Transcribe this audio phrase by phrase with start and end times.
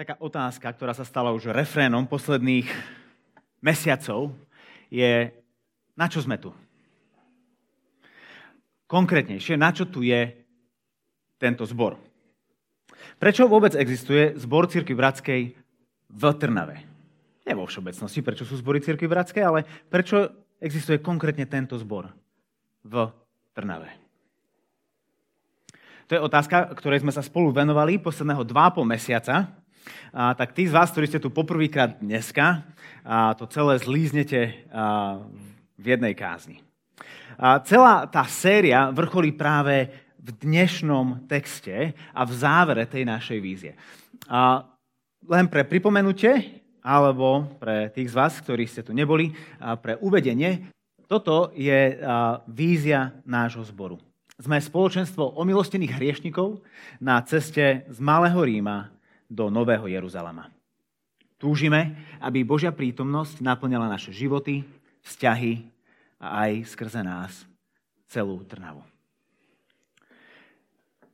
[0.00, 2.64] taká otázka, ktorá sa stala už refrénom posledných
[3.60, 4.32] mesiacov,
[4.88, 5.28] je,
[5.92, 6.56] na čo sme tu?
[8.88, 10.40] Konkrétnejšie, na čo tu je
[11.36, 12.00] tento zbor?
[13.20, 15.52] Prečo vôbec existuje zbor Círky Bratskej
[16.08, 16.80] v Trnave?
[17.44, 20.32] Nie vo všeobecnosti, prečo sú zbory Círky Bratskej, ale prečo
[20.64, 22.08] existuje konkrétne tento zbor
[22.88, 23.04] v
[23.52, 24.00] Trnave?
[26.08, 29.60] To je otázka, ktorej sme sa spolu venovali posledného 2,5 mesiaca
[30.12, 32.66] a, tak tí z vás, ktorí ste tu poprvýkrát dneska,
[33.04, 35.20] a, to celé zlíznete a,
[35.80, 36.60] v jednej kázni.
[37.40, 39.88] A celá tá séria vrcholí práve
[40.20, 43.72] v dnešnom texte a v závere tej našej vízie.
[44.28, 44.68] A
[45.24, 50.68] len pre pripomenutie, alebo pre tých z vás, ktorí ste tu neboli, a pre uvedenie,
[51.08, 51.96] toto je
[52.46, 53.96] vízia nášho zboru.
[54.36, 56.60] Sme spoločenstvo omilostených hriešnikov
[57.00, 58.92] na ceste z Malého Ríma
[59.30, 60.50] do Nového Jeruzalema.
[61.38, 64.66] Túžime, aby Božia prítomnosť naplňala naše životy,
[65.06, 65.64] vzťahy
[66.20, 67.48] a aj skrze nás
[68.10, 68.82] celú Trnavu.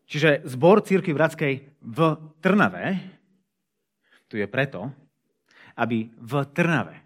[0.08, 1.98] Čiže zbor Círky Bratskej v
[2.40, 2.98] Trnave
[4.26, 4.90] tu je preto,
[5.78, 6.96] aby v Trnave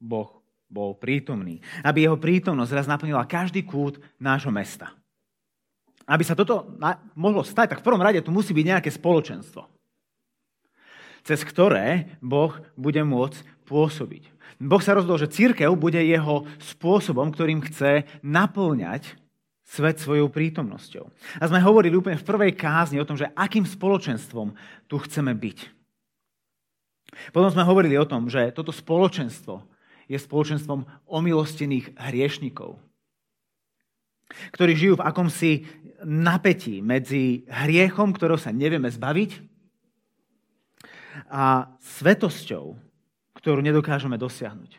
[0.00, 1.62] Boh bol prítomný.
[1.86, 4.90] Aby jeho prítomnosť raz naplnila každý kút nášho mesta.
[6.06, 6.74] Aby sa toto
[7.14, 9.75] mohlo stať, tak v prvom rade tu musí byť nejaké spoločenstvo
[11.26, 14.30] cez ktoré Boh bude môcť pôsobiť.
[14.62, 19.18] Boh sa rozhodol, že církev bude jeho spôsobom, ktorým chce naplňať
[19.66, 21.10] svet svojou prítomnosťou.
[21.42, 24.54] A sme hovorili úplne v prvej kázni o tom, že akým spoločenstvom
[24.86, 25.58] tu chceme byť.
[27.34, 29.66] Potom sme hovorili o tom, že toto spoločenstvo
[30.06, 32.78] je spoločenstvom omilostených hriešnikov,
[34.54, 35.52] ktorí žijú v akomsi
[36.06, 39.55] napätí medzi hriechom, ktorého sa nevieme zbaviť,
[41.30, 42.76] a svetosťou,
[43.36, 44.78] ktorú nedokážeme dosiahnuť.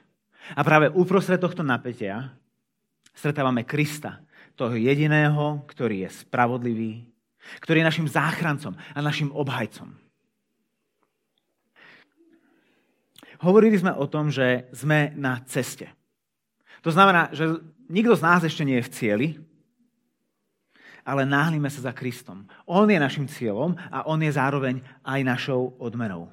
[0.56, 2.32] A práve uprostred tohto napätia
[3.12, 4.22] stretávame Krista,
[4.58, 7.06] toho jediného, ktorý je spravodlivý,
[7.62, 9.94] ktorý je našim záchrancom a našim obhajcom.
[13.38, 15.94] Hovorili sme o tom, že sme na ceste.
[16.82, 19.28] To znamená, že nikto z nás ešte nie je v cieli,
[21.08, 22.44] ale náhlime sa za Kristom.
[22.68, 26.28] On je našim cieľom a on je zároveň aj našou odmenou.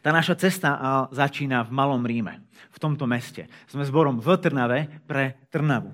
[0.00, 0.72] Tá naša cesta
[1.12, 2.40] začína v Malom Ríme,
[2.72, 3.44] v tomto meste.
[3.68, 5.92] Sme zborom v Trnave pre Trnavu.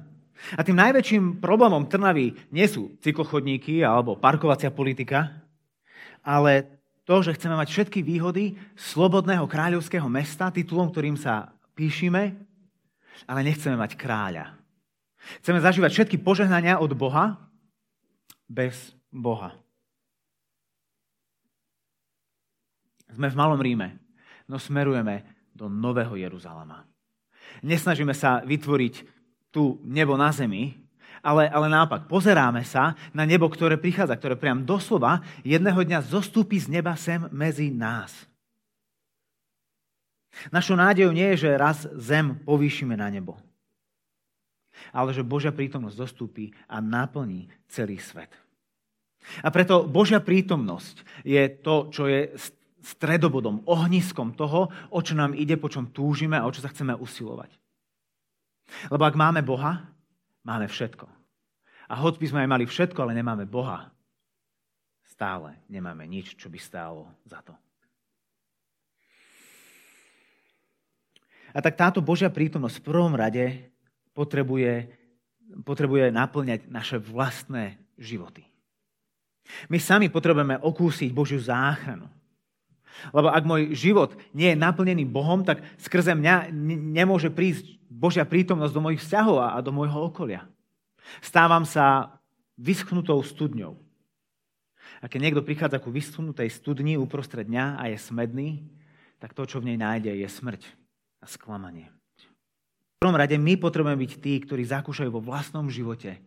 [0.55, 5.43] A tým najväčším problémom Trnavy nie sú cyklochodníky alebo parkovacia politika,
[6.23, 12.39] ale to, že chceme mať všetky výhody slobodného kráľovského mesta, titulom, ktorým sa píšime,
[13.27, 14.60] ale nechceme mať kráľa.
[15.41, 17.39] Chceme zažívať všetky požehnania od Boha
[18.51, 19.55] bez Boha.
[23.11, 23.99] Sme v Malom Ríme,
[24.47, 26.87] no smerujeme do Nového Jeruzalema.
[27.67, 28.95] Nesnažíme sa vytvoriť
[29.51, 30.79] tu nebo na zemi,
[31.21, 36.57] ale, ale naopak pozeráme sa na nebo, ktoré prichádza, ktoré priam doslova jedného dňa zostúpi
[36.63, 38.15] z neba sem medzi nás.
[40.55, 43.37] Našou nádejou nie je, že raz zem povýšime na nebo
[44.91, 48.33] ale že Božia prítomnosť dostúpi a naplní celý svet.
[49.45, 52.33] A preto Božia prítomnosť je to, čo je
[52.81, 56.97] stredobodom, ohniskom toho, o čo nám ide, po čom túžime a o čo sa chceme
[56.97, 57.53] usilovať.
[58.89, 59.85] Lebo ak máme Boha,
[60.43, 61.05] máme všetko.
[61.91, 63.93] A hoď by sme aj mali všetko, ale nemáme Boha,
[65.05, 67.53] stále nemáme nič, čo by stálo za to.
[71.51, 73.70] A tak táto Božia prítomnosť v prvom rade
[74.21, 74.93] potrebuje,
[75.65, 78.45] potrebuje naplňať naše vlastné životy.
[79.73, 82.05] My sami potrebujeme okúsiť Božiu záchranu.
[83.17, 86.53] Lebo ak môj život nie je naplnený Bohom, tak skrze mňa
[86.93, 90.45] nemôže prísť Božia prítomnosť do mojich vzťahov a do môjho okolia.
[91.25, 92.21] Stávam sa
[92.61, 93.81] vyschnutou studňou.
[95.01, 98.69] A keď niekto prichádza ku vyschnutej studni uprostred dňa a je smedný,
[99.17, 100.63] tak to, čo v nej nájde, je smrť
[101.25, 102.00] a sklamanie
[103.01, 106.21] prvom rade my potrebujeme byť tí, ktorí zakúšajú vo vlastnom živote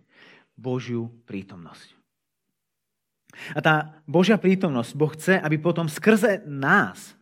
[0.57, 1.93] Božiu prítomnosť.
[3.53, 3.75] A tá
[4.09, 7.13] Božia prítomnosť, Boh chce, aby potom skrze nás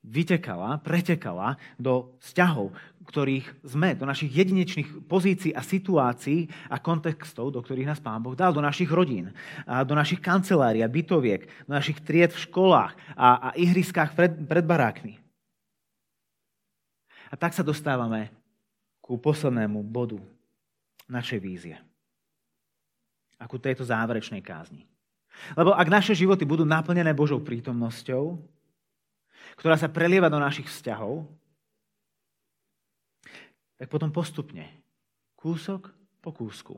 [0.00, 2.72] vytekala, pretekala do vzťahov,
[3.04, 8.36] ktorých sme, do našich jedinečných pozícií a situácií a kontextov, do ktorých nás Pán Boh
[8.36, 9.32] dal, do našich rodín,
[9.68, 14.32] a do našich kancelárií a bytoviek, do našich tried v školách a, a ihriskách pred,
[14.44, 15.20] pred barákmi.
[17.28, 18.37] A tak sa dostávame
[19.08, 20.20] ku poslednému bodu
[21.08, 21.76] našej vízie.
[23.40, 24.84] A ku tejto záverečnej kázni.
[25.56, 28.36] Lebo ak naše životy budú naplnené Božou prítomnosťou,
[29.56, 31.24] ktorá sa prelieva do našich vzťahov,
[33.80, 34.68] tak potom postupne,
[35.40, 35.88] kúsok
[36.20, 36.76] po kúsku,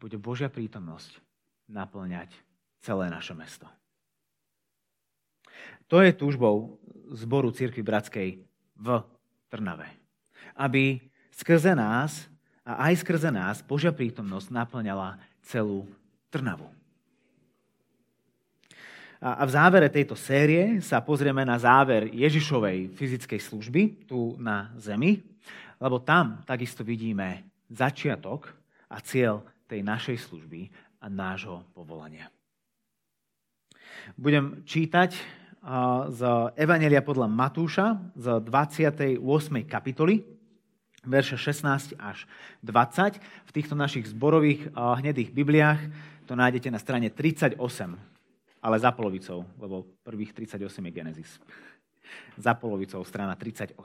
[0.00, 1.20] bude Božia prítomnosť
[1.68, 2.32] naplňať
[2.80, 3.68] celé naše mesto.
[5.92, 6.80] To je túžbou
[7.12, 8.28] zboru Cirkvi Bratskej
[8.80, 8.88] v
[9.52, 9.92] Trnave.
[10.56, 12.30] Aby skrze nás
[12.62, 15.84] a aj skrze nás Božia prítomnosť naplňala celú
[16.30, 16.66] Trnavu.
[19.24, 25.24] A v závere tejto série sa pozrieme na záver Ježišovej fyzickej služby tu na zemi,
[25.80, 27.40] lebo tam takisto vidíme
[27.72, 28.52] začiatok
[28.92, 30.68] a cieľ tej našej služby
[31.00, 32.28] a nášho povolania.
[34.12, 35.16] Budem čítať
[36.12, 36.20] z
[36.60, 39.16] Evanelia podľa Matúša z 28.
[39.64, 40.33] kapitoly,
[41.06, 42.26] verše 16 až
[42.64, 43.20] 20.
[43.20, 45.80] V týchto našich zborových hnedých Bibliách
[46.24, 47.60] to nájdete na strane 38,
[48.64, 51.30] ale za polovicou, lebo prvých 38 je Genesis.
[52.40, 53.76] Za polovicou strana 38.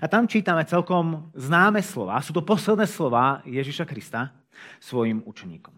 [0.00, 2.22] A tam čítame celkom známe slova.
[2.22, 4.30] Sú to posledné slova Ježiša Krista
[4.78, 5.74] svojim učeníkom.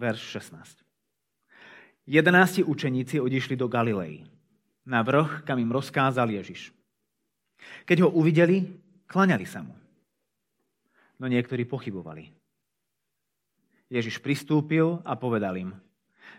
[0.00, 0.80] Verš 16.
[2.08, 4.26] Jedenácti učeníci odišli do Galilei,
[4.82, 6.74] na vrch, kam im rozkázal Ježiš.
[7.84, 8.66] Keď ho uvideli,
[9.06, 9.74] klaňali sa mu.
[11.18, 12.32] No niektorí pochybovali.
[13.92, 15.70] Ježiš pristúpil a povedal im,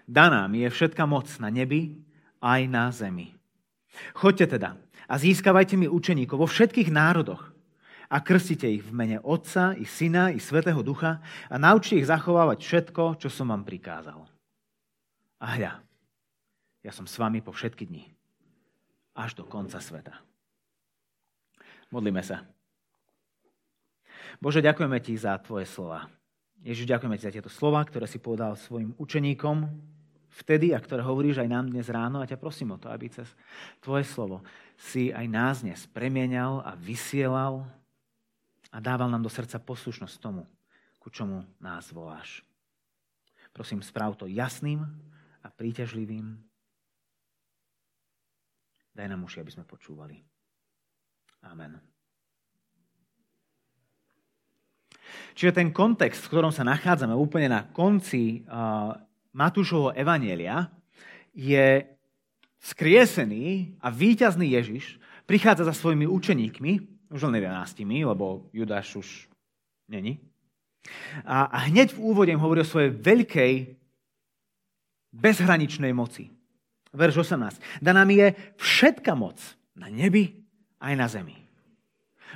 [0.10, 2.02] daná mi je všetka moc na nebi
[2.42, 3.30] aj na zemi.
[4.18, 4.74] Choďte teda
[5.06, 7.54] a získavajte mi učeníkov vo všetkých národoch
[8.10, 12.60] a krstite ich v mene Otca i Syna i Svetého Ducha a naučte ich zachovávať
[12.66, 14.26] všetko, čo som vám prikázal.
[15.44, 15.74] A hľa,
[16.82, 18.10] ja som s vami po všetky dni,
[19.14, 20.33] až do konca sveta.
[21.94, 22.42] Modlíme sa.
[24.42, 26.10] Bože, ďakujeme Ti za Tvoje slova.
[26.66, 29.70] Ježiš, ďakujeme Ti za tieto slova, ktoré si povedal svojim učeníkom
[30.34, 33.30] vtedy a ktoré hovoríš aj nám dnes ráno a ťa prosím o to, aby cez
[33.78, 34.42] Tvoje slovo
[34.74, 37.70] si aj nás dnes premienial a vysielal
[38.74, 40.50] a dával nám do srdca poslušnosť tomu,
[40.98, 42.42] ku čomu nás voláš.
[43.54, 44.82] Prosím, správ to jasným,
[45.44, 46.40] a príťažlivým.
[48.96, 50.24] Daj nám uši, aby sme počúvali.
[51.44, 51.80] Amen.
[55.34, 58.94] Čiže ten kontext, v ktorom sa nachádzame úplne na konci uh,
[59.34, 60.70] Matúšovho evanielia,
[61.34, 61.90] je
[62.62, 66.72] skriesený a víťazný Ježiš prichádza za svojimi učeníkmi,
[67.10, 69.10] už len 11, lebo Judáš už
[69.90, 70.22] není.
[71.26, 73.54] A, a hneď v úvode hovorí o svojej veľkej
[75.14, 76.30] bezhraničnej moci.
[76.94, 77.82] Verš 18.
[77.82, 79.42] Daná mi je všetka moc
[79.74, 80.43] na nebi
[80.84, 81.40] aj na zemi.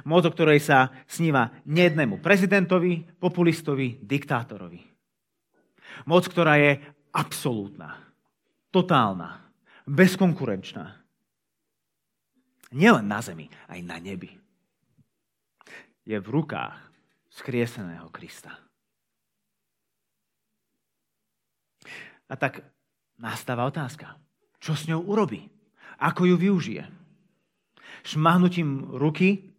[0.08, 4.80] Moc, o ktorej sa sníva nejednému prezidentovi, populistovi, diktátorovi.
[6.06, 6.78] Moc, ktorá je
[7.12, 7.98] absolútna,
[8.70, 9.42] totálna,
[9.90, 11.02] bezkonkurenčná.
[12.72, 14.32] Nielen na zemi, aj na nebi.
[16.08, 16.78] Je v rukách
[17.32, 18.54] skrieseného Krista.
[22.28, 22.60] A tak
[23.18, 24.20] nastáva otázka.
[24.60, 25.48] Čo s ňou urobí?
[25.98, 27.07] Ako ju využije?
[28.08, 29.52] Šmahnutím ruky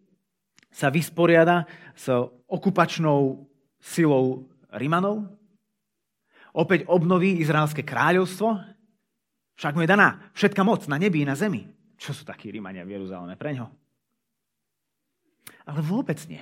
[0.73, 2.09] sa vysporiada s
[2.49, 3.45] okupačnou
[3.77, 5.29] silou Rimanov?
[6.57, 8.57] Opäť obnoví Izraelské kráľovstvo?
[9.53, 11.69] Však mu je daná všetka moc na nebi i na zemi.
[12.01, 13.69] Čo sú takí Rímania v Jeruzaleme pre ňo?
[15.69, 16.41] Ale vôbec nie.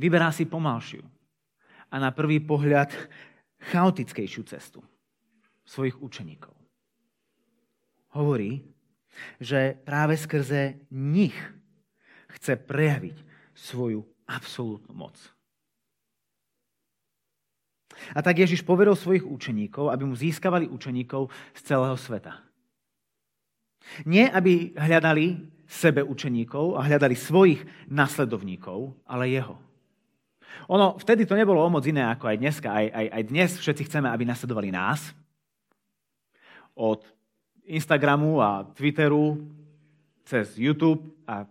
[0.00, 1.04] Vyberá si pomalšiu,
[1.90, 2.90] a na prvý pohľad
[3.72, 4.80] chaotickejšiu cestu
[5.66, 6.65] svojich učeníkov.
[8.16, 8.64] Hovorí,
[9.36, 11.36] že práve skrze nich
[12.32, 13.16] chce prejaviť
[13.52, 15.16] svoju absolútnu moc.
[18.12, 22.44] A tak Ježiš povedal svojich učeníkov, aby mu získavali učeníkov z celého sveta.
[24.04, 29.56] Nie, aby hľadali sebe učeníkov a hľadali svojich nasledovníkov, ale jeho.
[30.68, 32.68] Ono, vtedy to nebolo o moc iné ako aj dneska.
[32.68, 35.14] Aj, aj, aj dnes všetci chceme, aby nasledovali nás.
[36.76, 37.00] Od
[37.66, 39.42] Instagramu a Twitteru
[40.26, 41.46] cez YouTube a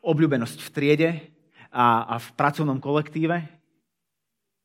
[0.00, 1.10] obľúbenosť v triede
[1.72, 3.36] a, a v pracovnom kolektíve.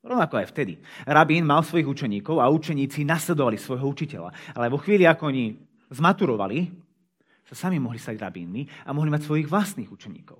[0.06, 0.78] Rovnako aj vtedy.
[1.04, 4.54] Rabín mal svojich učeníkov a učeníci nasledovali svojho učiteľa.
[4.54, 5.44] Ale vo chvíli, ako oni
[5.90, 6.58] zmaturovali,
[7.46, 10.38] sa sami mohli stať rabínmi a mohli mať svojich vlastných učeníkov.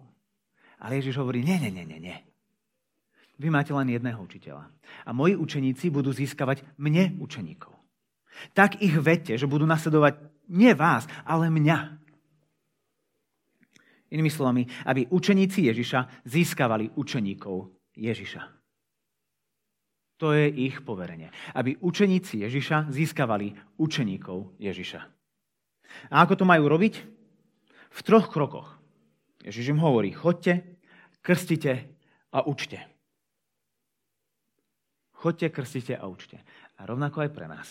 [0.82, 2.18] Ale Ježiš hovorí, nie, nie, nie, nie, nie.
[3.37, 4.64] Vy máte len jedného učiteľa.
[5.04, 7.76] A moji učeníci budú získavať mne učeníkov.
[8.52, 10.21] Tak ich vedte, že budú nasledovať
[10.52, 11.78] nie vás, ale mňa.
[14.14, 18.43] Inými slovami, aby učeníci Ježiša získavali učeníkov Ježiša.
[20.16, 21.28] To je ich poverenie.
[21.52, 25.00] Aby učeníci Ježiša získavali učeníkov Ježiša.
[26.09, 26.95] A ako to majú robiť?
[27.93, 28.81] V troch krokoch.
[29.45, 30.81] Ježiš im hovorí, chodte,
[31.21, 31.93] krstite
[32.33, 32.81] a učte.
[35.16, 36.40] Chodte, krstite a učte.
[36.81, 37.69] A rovnako aj pre nás.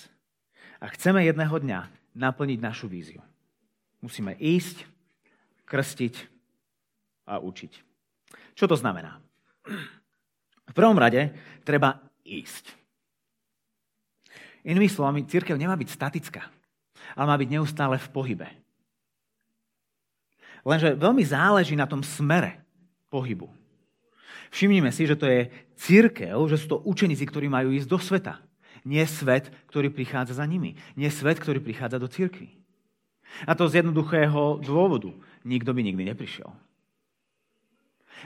[0.84, 1.80] A chceme jedného dňa
[2.16, 3.24] naplniť našu víziu.
[4.04, 4.86] Musíme ísť,
[5.66, 6.16] krstiť
[7.26, 7.74] a učiť.
[8.54, 9.20] Čo to znamená?
[10.66, 11.34] V prvom rade
[11.66, 12.72] treba ísť.
[14.66, 16.50] Inými slovami, církev nemá byť statická,
[17.14, 18.48] ale má byť neustále v pohybe.
[20.66, 22.66] Lenže veľmi záleží na tom smere
[23.14, 23.46] pohybu.
[24.50, 28.42] Všimnime si, že to je církev, že sú to učeníci, ktorí majú ísť do sveta.
[28.86, 30.78] Nie svet, ktorý prichádza za nimi.
[30.94, 32.54] Nie svet, ktorý prichádza do církvy.
[33.50, 35.10] A to z jednoduchého dôvodu.
[35.42, 36.54] Nikto by nikdy neprišiel.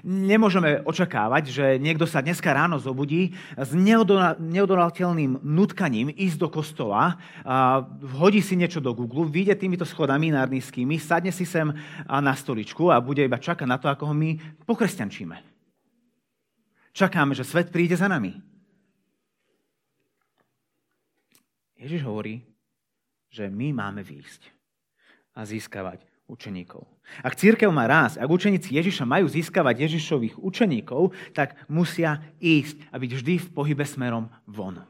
[0.06, 3.74] Nemôžeme očakávať, že niekto sa dneska ráno zobudí s
[4.38, 7.18] neodolateľným nutkaním ísť do kostola,
[8.22, 11.74] hodí si niečo do Google, vyjde týmito schodami nárnickými, sadne si sem
[12.06, 14.38] na stoličku a bude iba čakať na to, ako ho my
[14.70, 15.36] pokresťančíme.
[16.94, 18.38] Čakáme, že svet príde za nami.
[21.80, 22.44] Ježiš hovorí,
[23.32, 24.52] že my máme výjsť
[25.32, 26.84] a získavať učeníkov.
[27.24, 33.00] Ak církev má rásť, ak učeníci Ježiša majú získavať Ježišových učeníkov, tak musia ísť a
[33.00, 34.84] byť vždy v pohybe smerom von.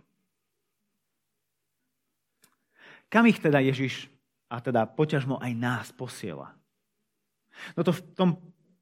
[3.08, 4.10] Kam ich teda Ježiš
[4.50, 6.53] a teda poťažmo aj nás posiela?
[7.77, 8.29] No to v tom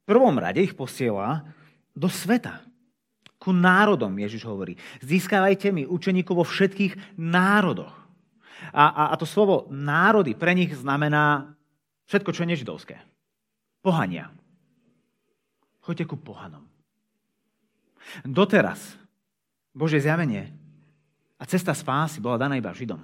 [0.08, 1.44] prvom rade ich posiela
[1.92, 2.64] do sveta.
[3.38, 4.78] Ku národom, Ježiš hovorí.
[5.02, 7.97] Získavajte mi učeníkov vo všetkých národoch.
[8.74, 11.58] A, a, a to slovo národy pre nich znamená
[12.08, 12.96] Všetko, čo je nežidovské.
[13.84, 14.32] Pohania.
[15.84, 16.64] Choďte ku pohanom.
[18.24, 18.96] Doteraz
[19.76, 20.48] Božie zjavenie
[21.36, 23.04] a cesta spásy bola daná iba Židom.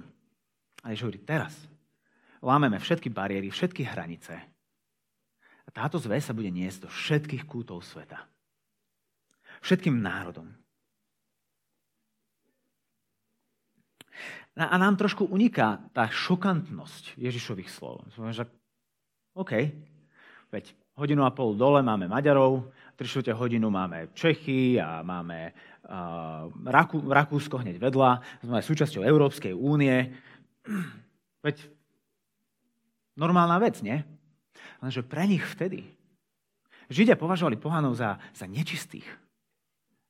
[0.80, 1.52] A Ježiš hovorí, teraz
[2.40, 4.36] lámeme všetky bariéry, všetky hranice.
[5.64, 8.24] A táto zväz sa bude niesť do všetkých kútov sveta.
[9.60, 10.48] Všetkým národom.
[14.54, 18.06] A nám trošku uniká tá šokantnosť Ježišových slov.
[18.14, 18.46] Že
[19.34, 19.52] OK,
[20.54, 27.02] veď hodinu a pol dole máme Maďarov, 3 hodinu máme Čechy a máme uh, Rakú,
[27.02, 30.14] Rakúsko hneď vedľa, sme súčasťou Európskej únie.
[31.42, 31.66] Veď
[33.18, 33.98] normálna vec, nie?
[34.78, 35.82] Lenže pre nich vtedy
[36.92, 39.08] Židia považovali pohanov za, za nečistých.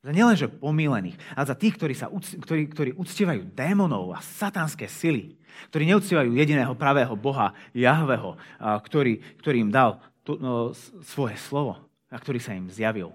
[0.05, 5.41] Za nielenže pomílených, ale za tých, ktorí, sa, ktorí, ktorí uctievajú démonov a satanské sily
[5.71, 11.79] ktorí neúctievajú jediného pravého Boha, Jahveho, ktorý, ktorý im dal to, no, svoje slovo
[12.11, 13.15] a ktorý sa im zjavil.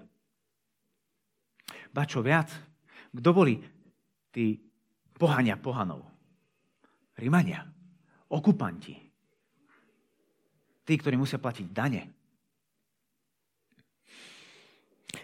[1.90, 2.48] Ba čo viac,
[3.10, 3.58] kto boli
[4.30, 4.62] tí
[5.18, 6.06] pohania pohanov?
[7.18, 7.66] Rimania,
[8.30, 8.96] okupanti,
[10.86, 12.02] tí, ktorí musia platiť dane.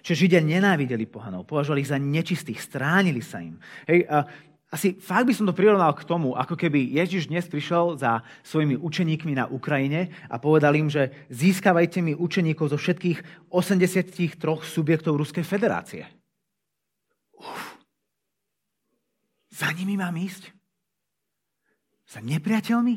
[0.06, 3.58] Čiže Židia nenávideli pohanov, považovali ich za nečistých, stránili sa im.
[3.90, 4.22] Hej, a
[4.70, 8.78] asi fakt by som to prirovnal k tomu, ako keby Ježiš dnes prišiel za svojimi
[8.78, 15.42] učeníkmi na Ukrajine a povedal im, že získavajte mi učeníkov zo všetkých 83 subjektov Ruskej
[15.42, 16.06] federácie.
[17.34, 17.74] Uf.
[19.50, 20.54] Za nimi mám ísť?
[22.06, 22.94] Za nepriateľmi?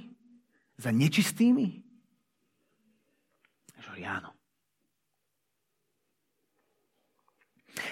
[0.78, 1.82] Za nečistými?
[3.82, 4.38] Že áno.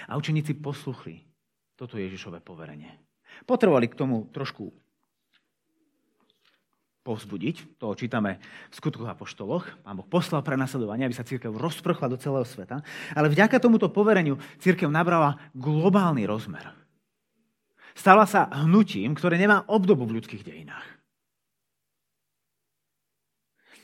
[0.07, 1.27] A učeníci posluchli
[1.75, 2.89] toto Ježišové poverenie.
[3.45, 4.71] Potrebovali k tomu trošku
[7.07, 7.79] povzbudiť.
[7.79, 9.63] To čítame v skutkoch a poštoloch.
[9.87, 10.59] Pán Boh poslal pre
[11.07, 12.83] aby sa církev rozprchla do celého sveta.
[13.15, 16.75] Ale vďaka tomuto povereniu církev nabrala globálny rozmer.
[17.95, 20.85] Stala sa hnutím, ktoré nemá obdobu v ľudských dejinách.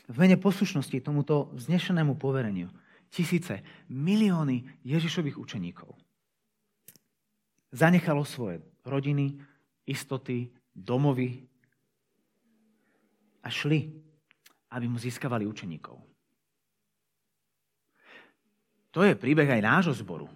[0.04, 2.68] V mene poslušnosti tomuto vznešenému povereniu
[3.08, 6.03] tisíce, milióny Ježišových učeníkov
[7.74, 9.34] zanechalo svoje rodiny,
[9.82, 11.42] istoty, domovy
[13.42, 13.90] a šli,
[14.70, 15.98] aby mu získavali učeníkov.
[18.94, 20.30] To je príbeh aj nášho zboru.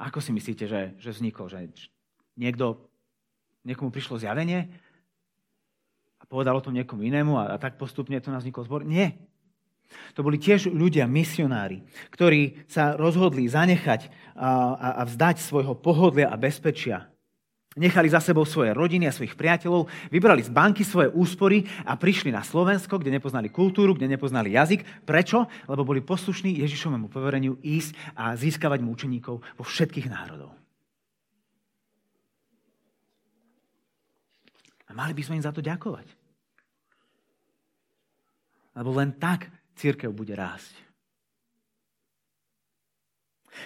[0.00, 1.52] Ako si myslíte, že, že vznikol?
[1.52, 1.68] Že
[2.40, 2.88] niekto,
[3.68, 4.72] niekomu prišlo zjavenie
[6.16, 8.80] a povedal o tom niekomu inému a, a tak postupne to nás vznikol zbor?
[8.80, 9.20] Nie.
[10.16, 16.36] To boli tiež ľudia, misionári, ktorí sa rozhodli zanechať a, a vzdať svojho pohodlia a
[16.40, 17.08] bezpečia.
[17.76, 22.32] Nechali za sebou svoje rodiny a svojich priateľov, vybrali z banky svoje úspory a prišli
[22.32, 25.04] na Slovensko, kde nepoznali kultúru, kde nepoznali jazyk.
[25.04, 25.44] Prečo?
[25.68, 30.56] Lebo boli poslušní Ježišovemu povereniu ísť a získavať mu učeníkov vo všetkých národov.
[34.88, 36.08] A mali by sme im za to ďakovať.
[38.72, 40.72] Lebo len tak církev bude rásť.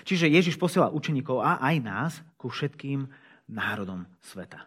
[0.06, 3.10] Čiže Ježiš posiela učeníkov a aj nás ku všetkým
[3.50, 4.62] národom sveta.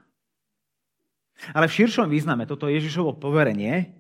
[1.56, 3.92] Ale v širšom význame toto Ježišovo poverenie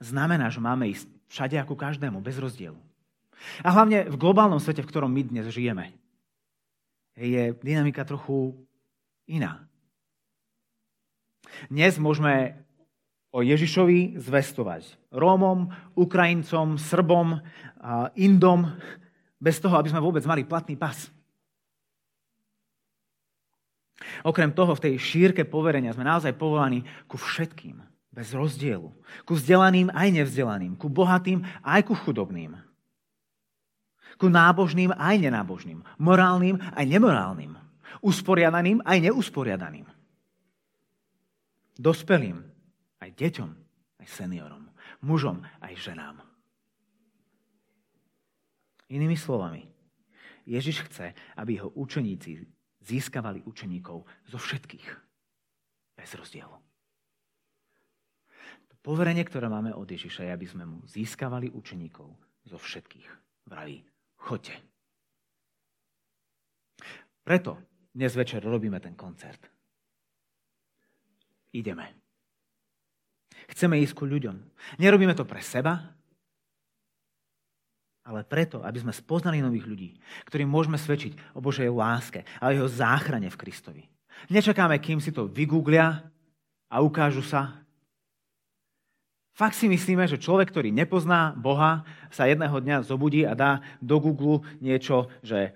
[0.00, 2.76] znamená, že máme ísť všade ako každému, bez rozdielu.
[3.62, 5.94] A hlavne v globálnom svete, v ktorom my dnes žijeme,
[7.18, 8.54] je dynamika trochu
[9.26, 9.66] iná.
[11.66, 12.62] Dnes môžeme
[13.32, 17.38] o Ježišovi zvestovať Rómom, Ukrajincom, Srbom,
[18.16, 18.72] Indom,
[19.38, 21.12] bez toho, aby sme vôbec mali platný pas.
[24.26, 27.78] Okrem toho, v tej šírke poverenia sme naozaj povolaní ku všetkým,
[28.10, 28.90] bez rozdielu.
[29.22, 32.58] Ku vzdelaným aj nevzdelaným, ku bohatým aj ku chudobným.
[34.18, 37.54] Ku nábožným aj nenábožným, morálnym aj nemorálnym,
[38.02, 39.86] usporiadaným aj neusporiadaným.
[41.78, 42.42] Dospelým
[43.18, 43.50] deťom,
[43.98, 44.70] aj seniorom,
[45.02, 46.22] mužom, aj ženám.
[48.88, 49.68] Inými slovami,
[50.48, 52.40] Ježiš chce, aby jeho učeníci
[52.80, 54.88] získavali učeníkov zo všetkých.
[55.92, 56.56] Bez rozdielu.
[58.72, 62.08] To poverenie, ktoré máme od Ježiša, je, aby sme mu získavali učeníkov
[62.48, 63.08] zo všetkých.
[63.44, 63.84] Vraví,
[64.16, 64.56] choďte.
[67.20, 67.60] Preto
[67.92, 69.52] dnes večer robíme ten koncert.
[71.52, 72.07] Ideme.
[73.48, 74.36] Chceme ísť ku ľuďom.
[74.76, 75.96] Nerobíme to pre seba,
[78.08, 79.90] ale preto, aby sme spoznali nových ľudí,
[80.24, 83.84] ktorým môžeme svedčiť o Božej láske a o jeho záchrane v Kristovi.
[84.32, 86.08] Nečakáme, kým si to vygooglia
[86.72, 87.60] a ukážu sa.
[89.36, 94.00] Fakt si myslíme, že človek, ktorý nepozná Boha, sa jedného dňa zobudí a dá do
[94.02, 95.54] Google niečo, že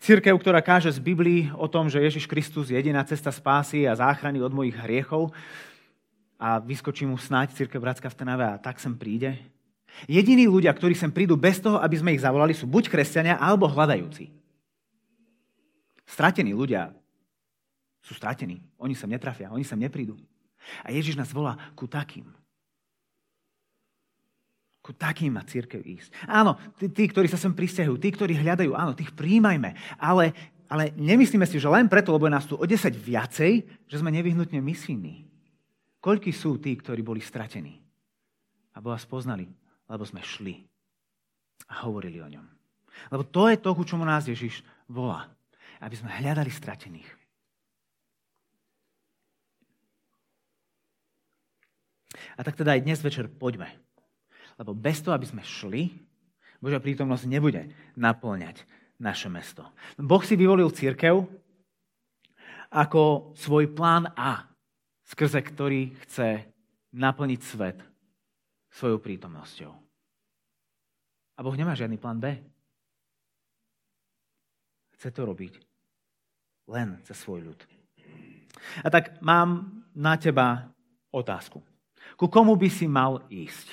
[0.00, 3.96] Církev, ktorá káže z Biblii o tom, že Ježiš Kristus je jediná cesta spásy a
[3.96, 5.32] záchrany od mojich hriechov,
[6.36, 9.36] a vyskočí mu snáď církev Bratská v Trnave a tak sem príde.
[10.04, 13.64] Jediní ľudia, ktorí sem prídu bez toho, aby sme ich zavolali, sú buď kresťania, alebo
[13.64, 14.28] hľadajúci.
[16.04, 16.92] Stratení ľudia
[18.04, 18.60] sú stratení.
[18.76, 20.20] Oni sem netrafia, oni sem neprídu.
[20.84, 22.28] A Ježiš nás volá ku takým.
[24.84, 26.14] Ku takým má církev ísť.
[26.30, 29.74] Áno, tí, tí, ktorí sa sem pristahujú, tí, ktorí hľadajú, áno, tých príjmajme.
[29.98, 30.30] Ale,
[30.70, 34.14] ale nemyslíme si, že len preto, lebo je nás tu o 10 viacej, že sme
[34.14, 35.26] nevyhnutne misijní.
[36.06, 37.74] Koľkí sú tí, ktorí boli stratení
[38.70, 39.42] a Boha spoznali,
[39.90, 40.62] lebo sme šli
[41.66, 42.46] a hovorili o ňom.
[43.10, 45.26] Lebo to je to, ku čomu nás Ježiš volá.
[45.82, 47.10] Aby sme hľadali stratených.
[52.38, 53.66] A tak teda aj dnes večer poďme.
[54.62, 55.90] Lebo bez toho, aby sme šli,
[56.62, 57.66] Božia prítomnosť nebude
[57.98, 58.62] naplňať
[59.02, 59.66] naše mesto.
[59.98, 61.26] Boh si vyvolil církev
[62.70, 64.55] ako svoj plán A
[65.06, 66.42] skrze ktorý chce
[66.92, 67.78] naplniť svet
[68.70, 69.72] svojou prítomnosťou.
[71.36, 72.32] A Boh nemá žiadny plán B.
[74.96, 75.60] Chce to robiť
[76.72, 77.60] len cez svoj ľud.
[78.82, 80.72] A tak mám na teba
[81.12, 81.60] otázku.
[82.16, 83.68] Ku komu by si mal ísť?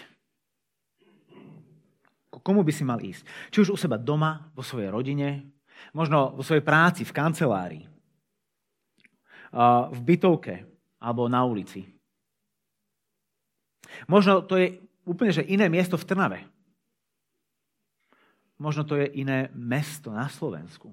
[2.27, 3.23] Ku komu by si mal ísť?
[3.49, 5.47] Či už u seba doma, vo svojej rodine,
[5.95, 7.85] možno vo svojej práci, v kancelárii,
[9.93, 10.72] v bytovke,
[11.03, 11.83] alebo na ulici.
[14.07, 16.39] Možno to je úplne že iné miesto v Trnave.
[18.55, 20.87] Možno to je iné mesto na Slovensku.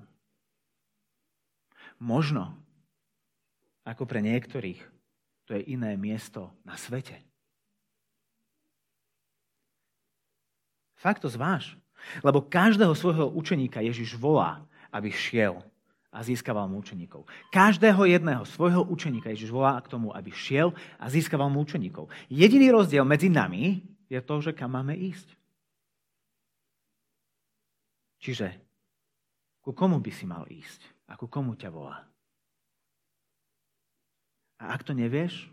[2.02, 2.50] Možno,
[3.86, 4.80] ako pre niektorých,
[5.46, 7.14] to je iné miesto na svete.
[10.98, 11.78] Fakt to zváž.
[12.24, 15.60] Lebo každého svojho učeníka Ježiš volá, aby šiel
[16.10, 17.22] a získaval mu učeníkov.
[17.54, 22.10] Každého jedného svojho učeníka Ježiš volá k tomu, aby šiel a získaval mu učeníkov.
[22.26, 25.38] Jediný rozdiel medzi nami je to, že kam máme ísť.
[28.20, 28.58] Čiže
[29.62, 32.04] ku komu by si mal ísť a ku komu ťa volá.
[34.60, 35.48] A ak to nevieš,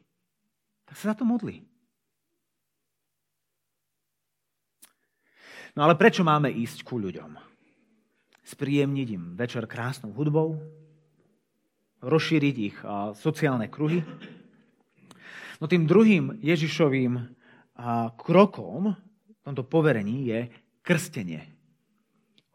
[0.83, 1.63] tak sa za to modli.
[5.77, 7.46] No ale prečo máme ísť ku ľuďom?
[8.47, 10.55] Spríjemniť im večer krásnou hudbou,
[11.99, 12.77] rozšíriť ich
[13.19, 14.07] sociálne kruhy.
[15.59, 17.19] No tým druhým Ježišovým
[18.15, 18.95] krokom
[19.27, 20.39] v tomto poverení je
[20.79, 21.43] krstenie.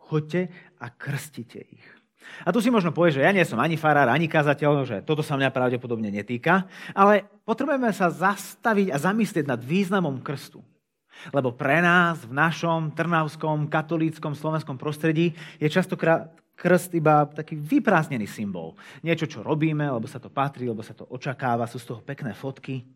[0.01, 0.49] Choďte
[0.81, 1.85] a krstite ich.
[2.47, 5.27] A tu si možno povie, že ja nie som ani farár, ani kazateľ, že toto
[5.27, 10.63] sa mňa pravdepodobne netýka, ale potrebujeme sa zastaviť a zamyslieť nad významom krstu.
[11.31, 18.27] Lebo pre nás v našom trnavskom, katolíckom, slovenskom prostredí je častokrát krst iba taký vyprázdnený
[18.31, 18.79] symbol.
[19.03, 22.35] Niečo, čo robíme, lebo sa to patrí, lebo sa to očakáva, sú z toho pekné
[22.35, 22.87] fotky.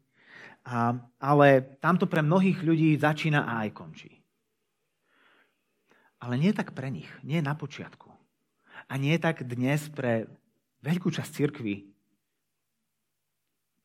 [0.66, 4.12] A, ale tamto pre mnohých ľudí začína a aj končí.
[6.22, 8.10] Ale nie tak pre nich, nie na počiatku.
[8.86, 10.30] A nie tak dnes pre
[10.82, 11.74] veľkú časť cirkvy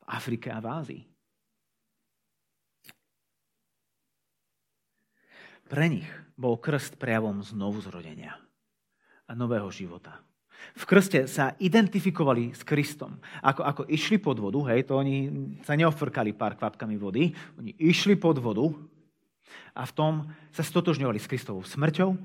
[0.02, 1.11] v Afrike a v Ázii.
[5.72, 8.36] Pre nich bol krst prejavom znovu zrodenia
[9.24, 10.20] a nového života.
[10.76, 13.24] V krste sa identifikovali s Kristom.
[13.40, 15.32] Ako, ako išli pod vodu, hej, to oni
[15.64, 18.68] sa neofrkali pár kvapkami vody, oni išli pod vodu
[19.72, 20.14] a v tom
[20.52, 22.20] sa stotožňovali s Kristovou smrťou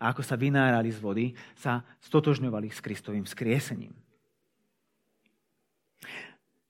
[0.00, 1.26] a ako sa vynárali z vody,
[1.60, 3.92] sa stotožňovali s Kristovým skriesením.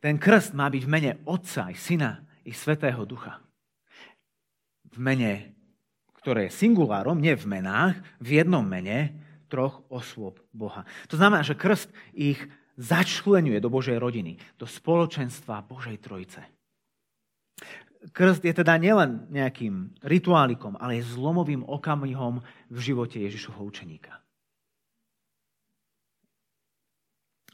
[0.02, 3.38] Ten krst má byť v mene Otca, i Syna, i Svetého Ducha.
[4.90, 5.55] V mene
[6.26, 9.14] ktoré je singulárom, nie v menách, v jednom mene
[9.46, 10.82] troch osôb Boha.
[11.06, 11.86] To znamená, že krst
[12.18, 12.42] ich
[12.74, 16.42] začlenuje do Božej rodiny, do spoločenstva Božej Trojice.
[18.10, 22.42] Krst je teda nielen nejakým rituálikom, ale je zlomovým okamihom
[22.74, 24.18] v živote Ježišovho učeníka.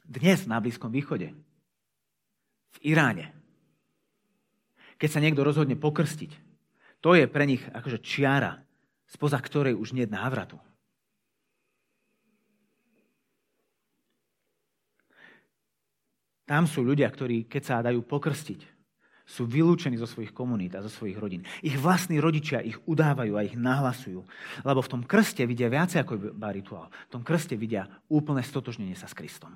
[0.00, 1.36] Dnes na Blízkom východe,
[2.72, 3.36] v Iráne,
[4.96, 6.51] keď sa niekto rozhodne pokrstiť,
[7.02, 8.62] to je pre nich akože čiara,
[9.10, 10.56] spoza ktorej už nie je návratu.
[16.46, 18.60] Tam sú ľudia, ktorí, keď sa dajú pokrstiť,
[19.22, 21.46] sú vylúčení zo svojich komunít a zo svojich rodín.
[21.64, 24.20] Ich vlastní rodičia ich udávajú a ich nahlasujú.
[24.66, 26.92] Lebo v tom krste vidia viacej ako iba rituál.
[27.08, 29.54] V tom krste vidia úplné stotožnenie sa s Kristom.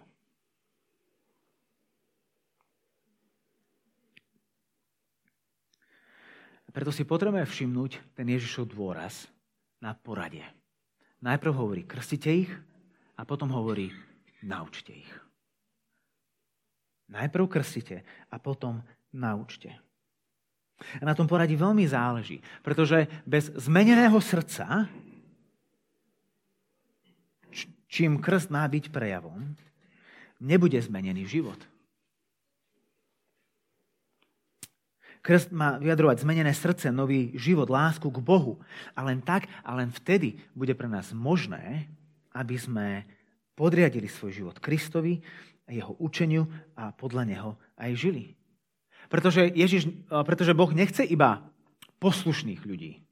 [6.76, 9.32] Preto si potrebujeme všimnúť ten Ježišov dôraz
[9.80, 10.44] na poradie.
[11.24, 12.52] Najprv hovorí, krstite ich
[13.16, 13.88] a potom hovorí,
[14.44, 15.12] naučte ich.
[17.08, 19.72] Najprv krstite a potom naučte.
[21.00, 24.84] A na tom poradí veľmi záleží, pretože bez zmeneného srdca,
[27.88, 29.56] čím krst má byť prejavom,
[30.44, 31.56] nebude zmenený život.
[35.26, 38.62] Krst má vyjadrovať zmenené srdce, nový život, lásku k Bohu.
[38.94, 41.90] A len tak a len vtedy bude pre nás možné,
[42.30, 43.02] aby sme
[43.58, 45.18] podriadili svoj život Kristovi,
[45.66, 46.46] jeho učeniu
[46.78, 48.38] a podľa neho aj žili.
[49.10, 51.42] Pretože, Ježiš, pretože Boh nechce iba
[51.98, 53.02] poslušných ľudí.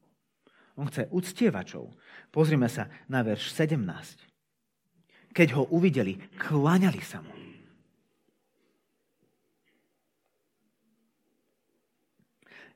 [0.79, 1.99] On chce uctievačov.
[2.31, 5.35] Pozrime sa na verš 17.
[5.35, 7.35] Keď ho uvideli, klaňali sa mu.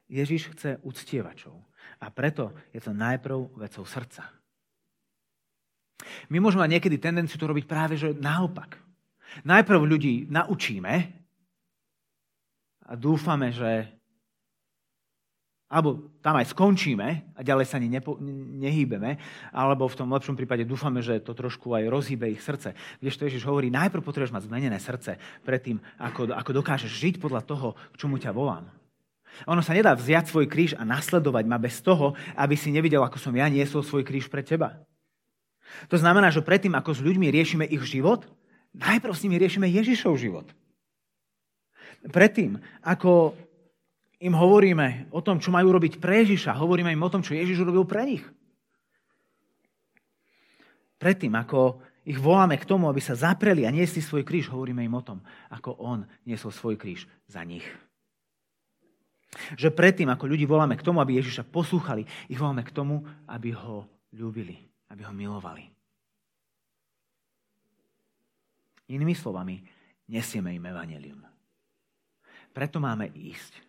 [0.08, 1.54] Ježiš chce uctievačov.
[2.00, 4.24] A preto je to najprv vecou srdca.
[6.32, 8.80] My môžeme mať niekedy tendenciu to robiť práve že naopak.
[9.44, 10.94] Najprv ľudí naučíme
[12.88, 13.98] a dúfame, že
[15.68, 18.16] alebo tam aj skončíme a ďalej sa ani nepo,
[18.56, 19.20] nehýbeme,
[19.52, 22.72] alebo v tom lepšom prípade dúfame, že to trošku aj rozhýbe ich srdce.
[23.04, 27.44] Vieš, to Ježiš hovorí, najprv potrebuješ mať zmenené srdce predtým, ako, ako dokážeš žiť podľa
[27.44, 28.64] toho, k čomu ťa volám.
[29.46, 33.20] Ono sa nedá vziať svoj kríž a nasledovať ma bez toho, aby si nevidel, ako
[33.20, 34.82] som ja niesol svoj kríž pre teba.
[35.92, 38.26] To znamená, že predtým, ako s ľuďmi riešime ich život,
[38.74, 40.48] najprv s nimi riešime Ježišov život.
[42.08, 43.34] Predtým, ako
[44.18, 47.62] im hovoríme o tom, čo majú robiť pre Ježiša, hovoríme im o tom, čo Ježiš
[47.62, 48.24] urobil pre nich.
[50.98, 54.94] Predtým, ako ich voláme k tomu, aby sa zapreli a niesli svoj kríž, hovoríme im
[54.98, 57.66] o tom, ako on niesol svoj kríž za nich.
[59.54, 63.52] Že predtým, ako ľudí voláme k tomu, aby Ježiša poslúchali, ich voláme k tomu, aby
[63.52, 63.84] ho
[64.16, 64.56] ľúbili,
[64.88, 65.68] aby ho milovali.
[68.88, 69.60] Inými slovami,
[70.08, 71.20] nesieme im evanelium.
[72.56, 73.60] Preto máme ísť,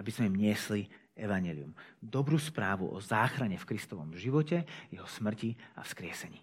[0.00, 1.76] aby sme im niesli evanelium.
[2.00, 6.40] Dobrú správu o záchrane v Kristovom živote, jeho smrti a vzkriesení.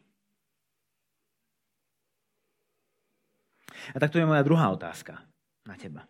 [3.94, 5.18] A takto je moja druhá otázka
[5.66, 6.06] na teba.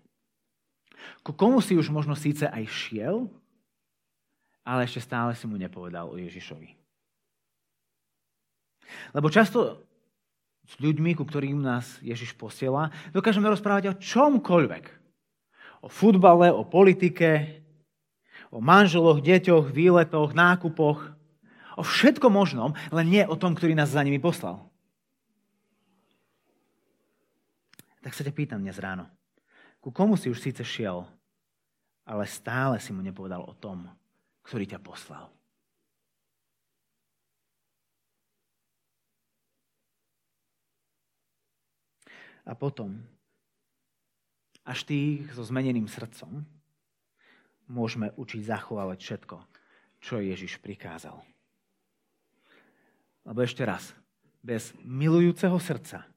[1.24, 3.28] Ku komu si už možno síce aj šiel,
[4.64, 6.78] ale ešte stále si mu nepovedal o Ježišovi.
[9.14, 9.86] Lebo často
[10.70, 14.86] s ľuďmi, ku ktorým nás Ježiš posiela, dokážeme rozprávať o čomkoľvek.
[15.82, 17.64] O futbale, o politike,
[18.54, 21.16] o manželoch, deťoch, výletoch, nákupoch.
[21.80, 24.68] O všetko možnom, len nie o tom, ktorý nás za nimi poslal.
[28.04, 29.08] Tak sa ťa pýtam dnes ráno.
[29.80, 31.08] Ku komu si už síce šiel,
[32.04, 33.88] ale stále si mu nepovedal o tom,
[34.44, 35.32] ktorý ťa poslal.
[42.50, 42.98] A potom
[44.65, 46.42] až tých so zmeneným srdcom
[47.70, 49.38] môžeme učiť zachovávať všetko,
[50.02, 51.22] čo Ježiš prikázal.
[53.30, 53.94] Lebo ešte raz,
[54.42, 56.10] bez milujúceho srdca,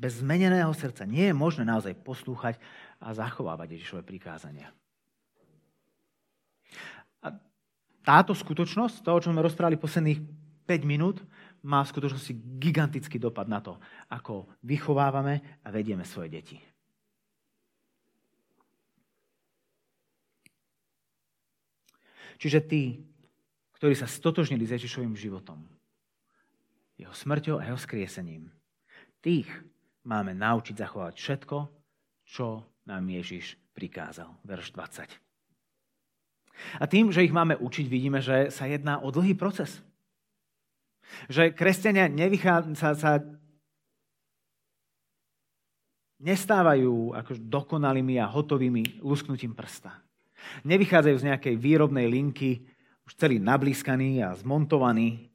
[0.00, 2.56] bez zmeneného srdca nie je možné naozaj poslúchať
[2.96, 4.72] a zachovávať Ježišové prikázania.
[7.20, 7.36] A
[8.00, 10.24] táto skutočnosť, toho, čo sme rozprávali posledných
[10.64, 11.20] 5 minút,
[11.60, 13.76] má v skutočnosti gigantický dopad na to,
[14.08, 16.56] ako vychovávame a vedieme svoje deti.
[22.40, 23.04] Čiže tí,
[23.76, 25.60] ktorí sa stotožnili s Ježišovým životom,
[26.96, 28.48] jeho smrťou a jeho skriesením,
[29.20, 29.44] tých
[30.04, 31.56] máme naučiť zachovať všetko,
[32.24, 34.30] čo nám Ježiš prikázal.
[34.46, 35.08] Verš 20.
[36.80, 39.80] A tým, že ich máme učiť, vidíme, že sa jedná o dlhý proces.
[41.32, 43.18] Že kresťania nevychádza, sa,
[46.20, 49.96] nestávajú ako dokonalými a hotovými lusknutím prsta.
[50.68, 52.64] Nevychádzajú z nejakej výrobnej linky,
[53.08, 55.32] už celý nablískaný a zmontovaný.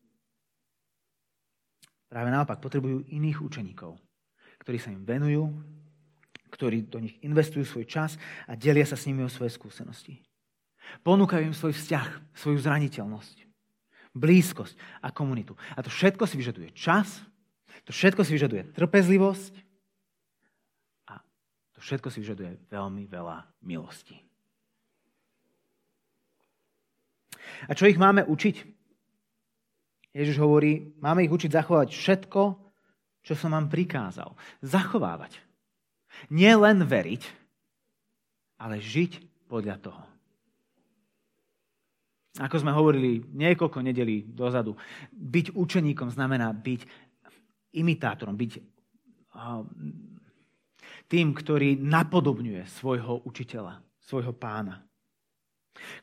[2.08, 3.98] Práve naopak, potrebujú iných učeníkov,
[4.66, 5.54] ktorí sa im venujú,
[6.50, 8.18] ktorí do nich investujú svoj čas
[8.50, 10.18] a delia sa s nimi o svoje skúsenosti.
[11.06, 13.46] Ponúkajú im svoj vzťah, svoju zraniteľnosť
[14.16, 15.60] blízkosť a komunitu.
[15.76, 17.20] A to všetko si vyžaduje čas,
[17.84, 19.54] to všetko si vyžaduje trpezlivosť
[21.12, 21.20] a
[21.76, 24.16] to všetko si vyžaduje veľmi veľa milosti.
[27.68, 28.56] A čo ich máme učiť?
[30.16, 32.42] Ježiš hovorí, máme ich učiť zachovať všetko,
[33.26, 34.38] čo som vám prikázal.
[34.62, 35.42] Zachovávať.
[36.30, 37.26] Nie len veriť,
[38.62, 40.04] ale žiť podľa toho.
[42.36, 44.76] Ako sme hovorili niekoľko nedelí dozadu,
[45.12, 46.82] byť učeníkom znamená byť
[47.80, 48.54] imitátorom, byť
[51.08, 54.84] tým, ktorý napodobňuje svojho učiteľa, svojho pána.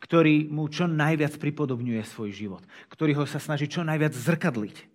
[0.00, 2.64] Ktorý mu čo najviac pripodobňuje svoj život.
[2.92, 4.91] Ktorý ho sa snaží čo najviac zrkadliť.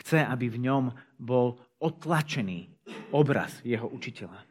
[0.00, 0.84] Chce, aby v ňom
[1.20, 2.72] bol otlačený
[3.12, 4.50] obraz jeho učiteľa.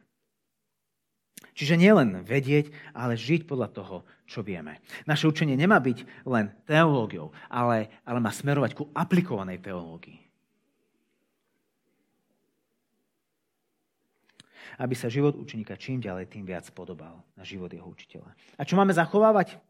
[1.60, 4.80] Čiže nielen vedieť, ale žiť podľa toho, čo vieme.
[5.04, 10.16] Naše učenie nemá byť len teológiou, ale, ale má smerovať ku aplikovanej teológii.
[14.80, 18.32] Aby sa život učeníka čím ďalej, tým viac podobal na život jeho učiteľa.
[18.56, 19.60] A čo máme zachovávať?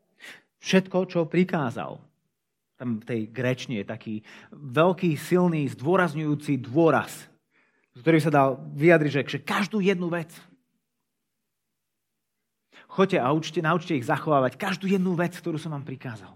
[0.60, 1.98] Všetko, čo prikázal.
[2.80, 4.14] Tam v tej grečne je taký
[4.56, 7.28] veľký, silný, zdôrazňujúci dôraz,
[7.92, 10.32] ktorý sa dal vyjadriť, že každú jednu vec–
[12.90, 16.34] Choďte a učte, naučte ich zachovávať každú jednu vec, ktorú som vám prikázal.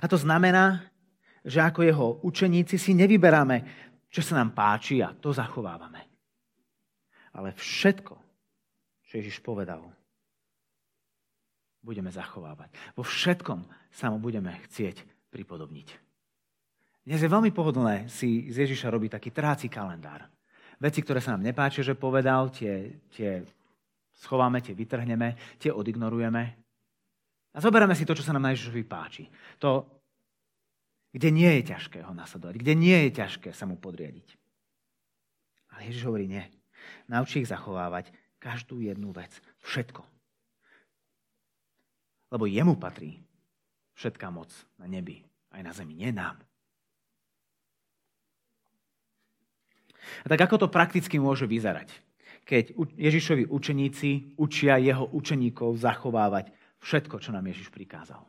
[0.00, 0.88] A to znamená,
[1.44, 3.68] že ako jeho učeníci si nevyberáme,
[4.08, 6.00] čo sa nám páči a to zachovávame.
[7.36, 8.16] Ale všetko,
[9.04, 9.84] čo Ježiš povedal,
[11.84, 12.72] budeme zachovávať.
[12.96, 13.60] Vo všetkom
[13.92, 15.88] sa mu budeme chcieť pripodobniť.
[17.06, 20.28] Dnes je veľmi pohodlné si z Ježiša robiť taký tráci kalendár.
[20.76, 23.40] Veci, ktoré sa nám nepáčia, že povedal, tie, tie
[24.12, 26.42] schováme, tie vytrhneme, tie odignorujeme.
[27.50, 29.24] A zoberieme si to, čo sa nám na Ježišovi páči.
[29.58, 29.88] To,
[31.10, 34.28] kde nie je ťažké ho nasledovať, kde nie je ťažké sa mu podriadiť.
[35.74, 36.44] Ale Ježiš hovorí, nie.
[37.10, 39.34] Naučí ich zachovávať každú jednu vec.
[39.66, 40.02] Všetko.
[42.30, 43.18] Lebo jemu patrí
[44.00, 44.48] všetká moc
[44.80, 45.20] na nebi
[45.52, 46.40] aj na zemi, nie nám.
[50.24, 51.92] A tak ako to prakticky môže vyzerať?
[52.50, 56.50] keď Ježišovi učeníci učia jeho učeníkov zachovávať
[56.82, 58.26] všetko, čo nám Ježiš prikázal.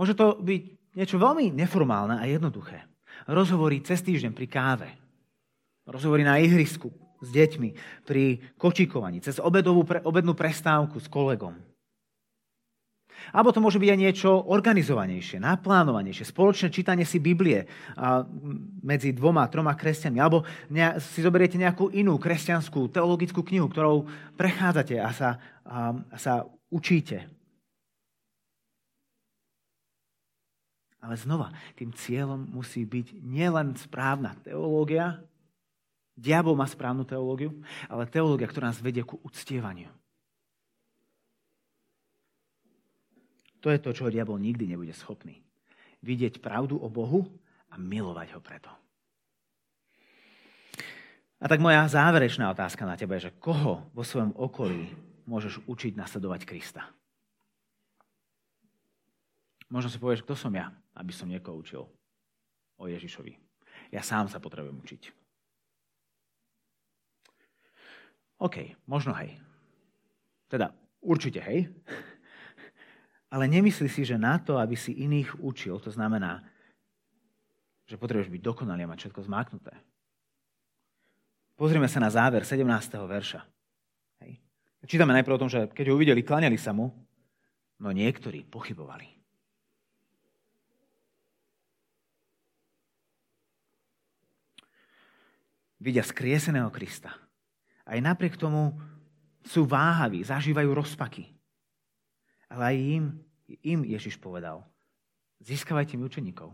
[0.00, 0.62] Môže to byť
[0.96, 2.88] niečo veľmi neformálne a jednoduché.
[3.28, 4.88] Rozhovory cez týždeň pri káve.
[5.84, 6.88] Rozhovory na ihrisku
[7.20, 7.68] s deťmi,
[8.06, 11.58] pri kočikovaní, cez obedovú, obednú prestávku s kolegom.
[13.34, 17.68] Alebo to môže byť aj niečo organizovanejšie, naplánovanejšie, spoločné čítanie si Biblie
[18.82, 20.18] medzi dvoma, troma kresťanmi.
[20.22, 20.46] Alebo
[20.98, 25.30] si zoberiete nejakú inú kresťanskú teologickú knihu, ktorou prechádzate a sa,
[25.66, 27.28] a sa učíte.
[30.98, 35.22] Ale znova, tým cieľom musí byť nielen správna teológia,
[36.18, 37.54] diabol má správnu teológiu,
[37.86, 39.86] ale teológia, ktorá nás vedie ku uctievaniu.
[43.60, 45.42] To je to, čo diabol nikdy nebude schopný.
[46.04, 47.26] Vidieť pravdu o Bohu
[47.68, 48.70] a milovať ho preto.
[51.38, 54.90] A tak moja záverečná otázka na teba je, že koho vo svojom okolí
[55.26, 56.82] môžeš učiť nasledovať Krista?
[59.70, 61.82] Možno si povieš, kto som ja, aby som niekoho učil
[62.78, 63.36] o Ježišovi.
[63.94, 65.02] Ja sám sa potrebujem učiť.
[68.38, 69.38] OK, možno hej.
[70.46, 71.70] Teda určite hej.
[73.28, 76.40] Ale nemyslí si, že na to, aby si iných učil, to znamená,
[77.84, 79.72] že potrebuješ byť dokonalý a mať všetko zmáknuté.
[81.56, 82.64] Pozrime sa na záver 17.
[83.04, 83.40] verša.
[84.24, 84.40] Hej.
[84.88, 86.92] Čítame najprv o tom, že keď ho uvideli, klaňali sa mu,
[87.80, 89.18] no niektorí pochybovali.
[95.78, 97.14] Vidia skrieseného Krista.
[97.86, 98.74] Aj napriek tomu
[99.46, 101.37] sú váhaví, zažívajú rozpaky.
[102.48, 103.04] Ale aj im,
[103.62, 104.64] im Ježiš povedal,
[105.44, 106.52] získavajte mi učeníkov.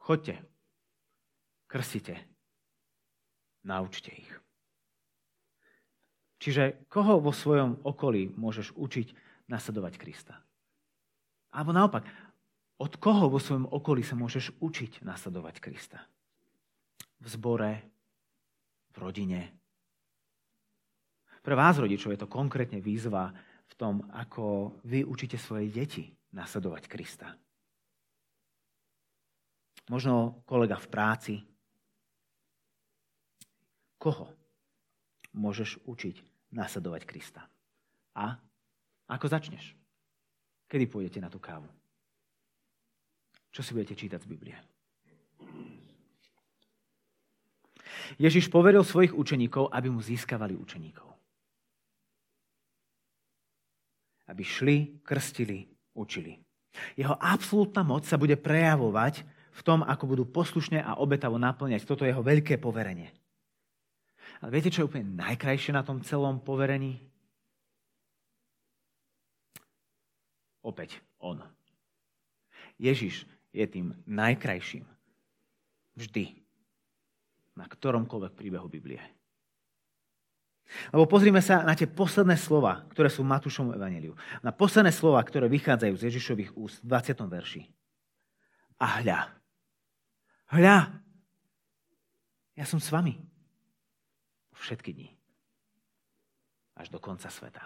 [0.00, 0.42] Chodte,
[1.70, 2.18] krstite,
[3.62, 4.30] naučte ich.
[6.40, 9.08] Čiže koho vo svojom okolí môžeš učiť
[9.52, 10.40] nasledovať Krista?
[11.52, 12.08] Alebo naopak,
[12.80, 16.00] od koho vo svojom okolí sa môžeš učiť nasledovať Krista?
[17.20, 17.84] V zbore,
[18.88, 19.40] v rodine.
[21.44, 23.36] Pre vás, rodičov, je to konkrétne výzva
[23.70, 27.30] v tom, ako vy učíte svoje deti nasledovať Krista.
[29.90, 31.34] Možno kolega v práci,
[33.98, 34.30] koho
[35.34, 36.16] môžeš učiť
[36.54, 37.42] nasledovať Krista.
[38.14, 38.38] A
[39.10, 39.74] ako začneš?
[40.70, 41.66] Kedy pôjdete na tú kávu?
[43.50, 44.54] Čo si budete čítať z Biblie?
[48.18, 51.09] Ježiš poveril svojich učeníkov, aby mu získavali učeníkov.
[54.30, 55.66] Aby šli, krstili,
[55.98, 56.38] učili.
[56.94, 62.06] Jeho absolútna moc sa bude prejavovať v tom, ako budú poslušne a obetavo naplňať toto
[62.06, 63.10] jeho veľké poverenie.
[64.40, 67.02] Ale viete, čo je úplne najkrajšie na tom celom poverení?
[70.64, 71.42] Opäť on.
[72.80, 74.86] Ježiš je tým najkrajším.
[75.98, 76.40] Vždy.
[77.58, 79.02] Na ktoromkoľvek príbehu Biblie.
[80.94, 84.14] Lebo pozrime sa na tie posledné slova, ktoré sú v Matúšovom evaneliu.
[84.40, 87.26] Na posledné slova, ktoré vychádzajú z Ježišových úst v 20.
[87.26, 87.62] verši.
[88.80, 89.20] A hľa.
[90.54, 90.78] Hľa.
[92.54, 93.18] Ja som s vami
[94.60, 95.10] všetky dni.
[96.76, 97.64] Až do konca sveta.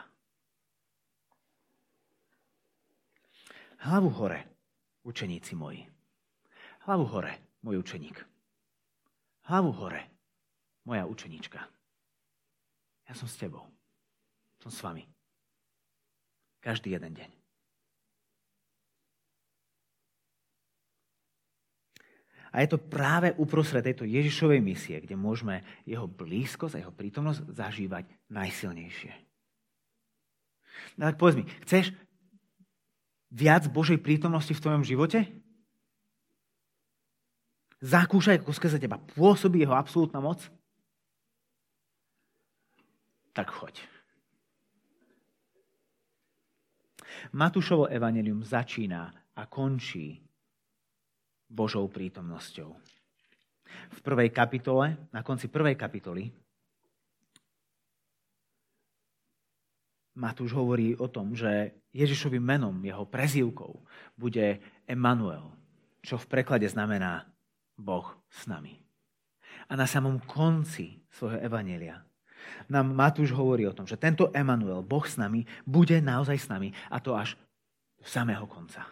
[3.84, 4.40] Hlavu hore,
[5.04, 5.84] učeníci moji.
[6.88, 8.16] Hlavu hore, môj učeník.
[9.44, 10.08] Hlavu hore,
[10.88, 11.73] moja učeníčka.
[13.08, 13.64] Ja som s tebou.
[14.64, 15.04] Som s vami.
[16.64, 17.30] Každý jeden deň.
[22.54, 27.50] A je to práve uprostred tejto Ježišovej misie, kde môžeme jeho blízkosť a jeho prítomnosť
[27.50, 29.10] zažívať najsilnejšie.
[30.94, 31.90] No tak povedz mi, chceš
[33.34, 35.26] viac Božej prítomnosti v tvojom živote?
[37.82, 40.46] Zakúšaj, ako skrze teba pôsobí jeho absolútna moc?
[43.34, 43.82] Tak choď.
[47.34, 50.22] Matúšovo evanelium začína a končí
[51.50, 52.70] Božou prítomnosťou.
[53.90, 56.30] V prvej kapitole, na konci prvej kapitoly,
[60.14, 63.82] Matúš hovorí o tom, že Ježišovým menom, jeho prezývkou,
[64.14, 65.50] bude Emanuel,
[66.06, 67.26] čo v preklade znamená
[67.74, 68.78] Boh s nami.
[69.66, 71.98] A na samom konci svojho evanelia
[72.68, 76.72] nám Matúš hovorí o tom, že tento Emanuel, Boh s nami, bude naozaj s nami
[76.90, 77.36] a to až
[78.00, 78.84] do samého konca.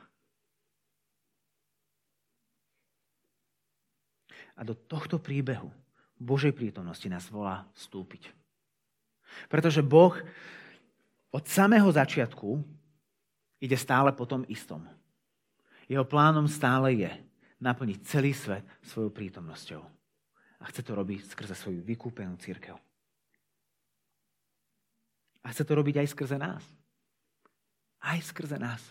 [4.53, 5.73] A do tohto príbehu
[6.21, 8.31] Božej prítomnosti nás volá vstúpiť.
[9.49, 10.15] Pretože Boh
[11.33, 12.61] od samého začiatku
[13.59, 14.85] ide stále po tom istom.
[15.89, 17.11] Jeho plánom stále je
[17.63, 19.83] naplniť celý svet svojou prítomnosťou.
[20.63, 22.79] A chce to robiť skrze svoju vykúpenú církev.
[25.43, 26.63] A chce to robiť aj skrze nás.
[28.03, 28.83] Aj skrze nás.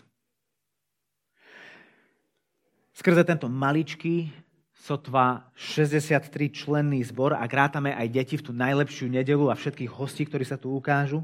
[2.91, 4.29] Skrze tento maličký,
[4.75, 10.27] sotva 63 členný zbor a rátame aj deti v tú najlepšiu nedelu a všetkých hostí,
[10.27, 11.23] ktorí sa tu ukážu,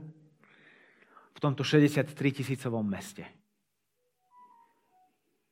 [1.38, 3.22] v tomto 63 tisícovom meste.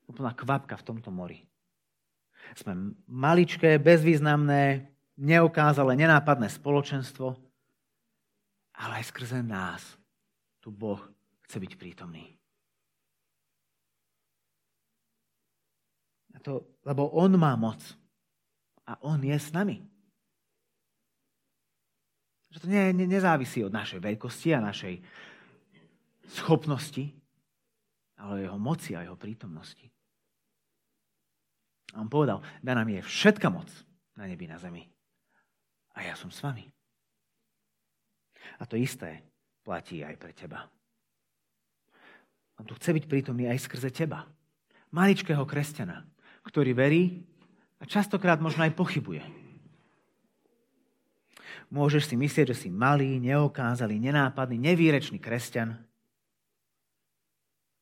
[0.10, 1.46] Úplná kvapka v tomto mori.
[2.58, 7.38] Sme maličké, bezvýznamné, neukázale, nenápadné spoločenstvo,
[8.76, 9.82] ale aj skrze nás
[10.60, 11.00] tu Boh
[11.48, 12.36] chce byť prítomný.
[16.36, 17.80] A to, lebo On má moc.
[18.86, 19.80] A On je s nami.
[22.52, 25.00] Že to ne, ne, nezávisí od našej veľkosti a našej
[26.28, 27.14] schopnosti,
[28.20, 29.88] ale jeho moci a jeho prítomnosti.
[31.96, 33.72] A on povedal, da nám je všetka moc
[34.20, 34.84] na nebi, na zemi.
[35.96, 36.75] A ja som s vami.
[38.60, 39.26] A to isté
[39.66, 40.70] platí aj pre teba.
[42.56, 44.30] On tu chce byť prítomný aj skrze teba.
[44.96, 46.08] Maličkého kresťana,
[46.48, 47.26] ktorý verí
[47.82, 49.24] a častokrát možno aj pochybuje.
[51.74, 55.76] Môžeš si myslieť, že si malý, neokázalý, nenápadný, nevýrečný kresťan,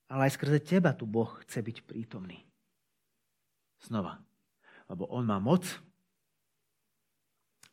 [0.07, 2.45] ale aj skrze teba tu Boh chce byť prítomný.
[3.83, 4.21] Znova.
[4.87, 5.65] Lebo On má moc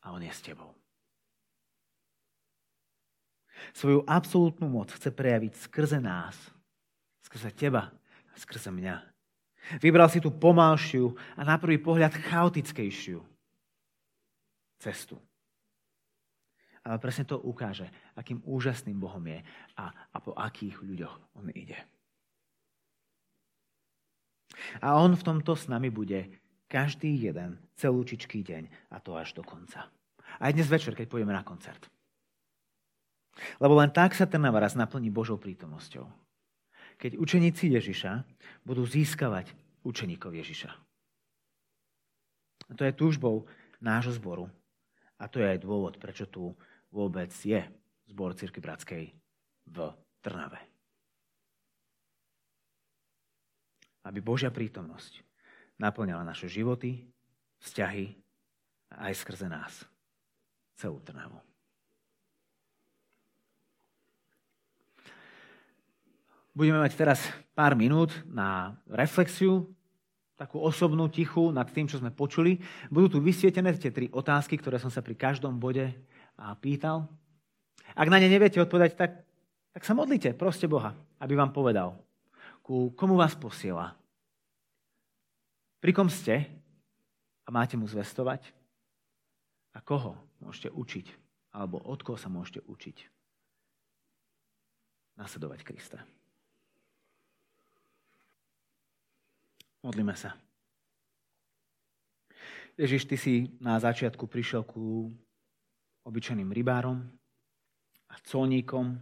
[0.03, 0.80] a On je s tebou.
[3.77, 6.37] Svoju absolútnu moc chce prejaviť skrze nás,
[7.25, 7.95] skrze teba
[8.41, 8.97] skrze mňa.
[9.85, 13.21] Vybral si tú pomalšiu a na prvý pohľad chaotickejšiu
[14.81, 15.21] cestu.
[16.81, 17.85] Ale presne to ukáže,
[18.17, 19.45] akým úžasným Bohom je
[19.77, 21.77] a, a po akých ľuďoch On ide.
[24.81, 26.33] A On v tomto s nami bude
[26.73, 29.93] každý jeden celúčičký deň a to až do konca.
[30.41, 31.85] Aj dnes večer, keď pôjdeme na koncert.
[33.63, 36.09] Lebo len tak sa ten navaraz naplní Božou prítomnosťou
[37.01, 38.29] keď učeníci Ježiša
[38.69, 40.71] budú získavať učeníkov Ježiša.
[42.69, 43.49] A to je túžbou
[43.81, 44.53] nášho zboru.
[45.17, 46.53] A to je aj dôvod, prečo tu
[46.93, 47.65] vôbec je
[48.13, 49.17] zbor Cirky Bratskej
[49.73, 49.77] v
[50.21, 50.61] Trnave.
[54.05, 55.25] Aby Božia prítomnosť
[55.81, 57.09] naplňala naše životy,
[57.65, 58.13] vzťahy
[58.97, 59.85] a aj skrze nás
[60.77, 61.50] celú Trnavu.
[66.51, 67.23] Budeme mať teraz
[67.55, 69.71] pár minút na reflexiu,
[70.35, 72.59] takú osobnú, tichu nad tým, čo sme počuli.
[72.89, 75.93] Budú tu vysvietené tie tri otázky, ktoré som sa pri každom bode
[76.65, 77.07] pýtal.
[77.93, 79.23] Ak na ne neviete odpovedať, tak,
[79.71, 81.95] tak sa modlite, proste Boha, aby vám povedal,
[82.65, 83.95] ku komu vás posiela,
[85.81, 86.49] pri kom ste
[87.45, 88.53] a máte mu zvestovať
[89.77, 91.07] a koho môžete učiť,
[91.55, 92.97] alebo od koho sa môžete učiť
[95.21, 96.01] nasledovať Krista.
[99.81, 100.37] Modlíme sa.
[102.77, 105.13] Ježiš, ty si na začiatku prišiel ku
[106.05, 107.05] obyčajným rybárom
[108.09, 109.01] a colníkom.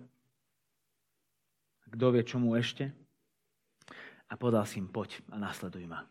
[1.88, 2.90] Kto vie, čomu ešte?
[4.28, 6.04] A podal si im, poď a nasleduj ma.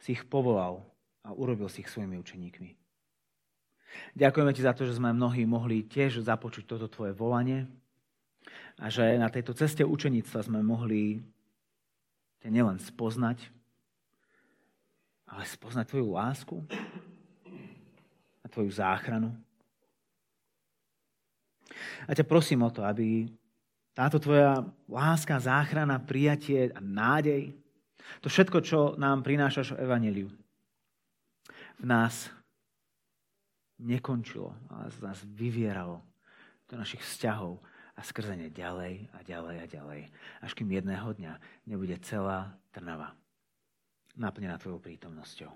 [0.00, 0.80] Si ich povolal
[1.22, 2.70] a urobil si ich svojimi učeníkmi.
[4.16, 7.68] Ďakujeme ti za to, že sme mnohí mohli tiež započuť toto tvoje volanie
[8.80, 11.20] a že na tejto ceste učeníctva sme mohli
[12.46, 13.42] ťa nielen spoznať,
[15.26, 16.56] ale spoznať tvoju lásku
[18.38, 19.34] a tvoju záchranu.
[22.06, 23.26] A ťa prosím o to, aby
[23.98, 27.50] táto tvoja láska, záchrana, prijatie a nádej,
[28.22, 30.30] to všetko, čo nám prinášaš v Evangeliu,
[31.82, 32.30] v nás
[33.82, 35.98] nekončilo, ale z nás vyvieralo
[36.70, 37.58] do našich vzťahov,
[37.96, 40.00] a skrze ne ďalej a ďalej a ďalej,
[40.44, 41.32] až kým jedného dňa
[41.64, 43.16] nebude celá Trnava
[44.16, 45.52] naplnená tvojou prítomnosťou.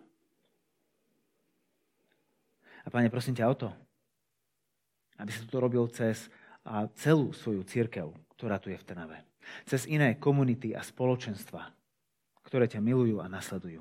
[2.81, 3.69] A Pane, prosím ťa o to,
[5.21, 6.33] aby si to robil cez
[6.65, 9.19] a celú svoju církev, ktorá tu je v Trnave.
[9.65, 11.73] Cez iné komunity a spoločenstva,
[12.45, 13.81] ktoré ťa milujú a nasledujú.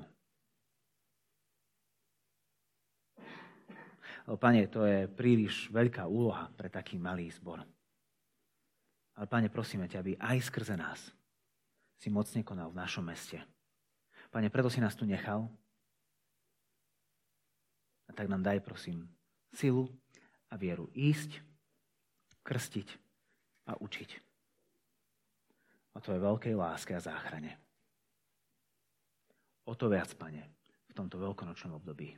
[4.30, 7.64] Pane, to je príliš veľká úloha pre taký malý zbor.
[9.20, 11.12] Ale Pane, prosíme ťa, aby aj skrze nás
[12.00, 13.36] si mocne konal v našom meste.
[14.32, 15.44] Pane, preto si nás tu nechal.
[18.08, 19.04] A tak nám daj, prosím,
[19.52, 19.92] silu
[20.48, 21.36] a vieru ísť,
[22.40, 22.88] krstiť
[23.68, 24.10] a učiť.
[25.92, 27.60] O tvojej veľkej láske a záchrane.
[29.68, 30.48] O to viac, Pane,
[30.88, 32.16] v tomto veľkonočnom období.